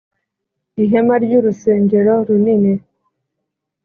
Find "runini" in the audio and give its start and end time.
2.27-2.73